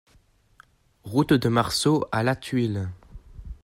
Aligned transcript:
Route 1.03 1.33
de 1.33 1.47
Marceau 1.47 2.07
à 2.11 2.23
Lathuile 2.23 2.89